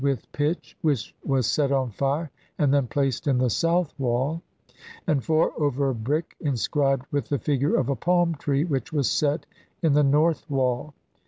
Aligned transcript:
CLIX 0.01 0.09
with 0.17 0.31
pitch 0.31 0.77
which 0.81 1.15
was 1.23 1.45
set 1.45 1.71
on 1.71 1.91
fire, 1.91 2.31
and 2.57 2.73
then 2.73 2.87
placed 2.87 3.27
in 3.27 3.37
the 3.37 3.51
south 3.51 3.93
wall; 3.99 4.41
and 5.05 5.23
(4) 5.23 5.51
over 5.61 5.89
a 5.89 5.93
brick 5.93 6.35
inscribed 6.39 7.05
with 7.11 7.29
the 7.29 7.37
figure 7.37 7.75
of 7.75 7.87
a 7.87 7.95
palm 7.95 8.33
tree, 8.33 8.63
which 8.63 8.91
was 8.91 9.07
set 9.07 9.45
in 9.83 9.93
the 9.93 10.01
north 10.01 10.49
wall. 10.49 10.95